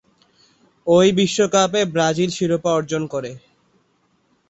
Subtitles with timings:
[0.87, 3.31] ওই বিশ্বকাপে ব্রাজিল শিরোপা অর্জন করে।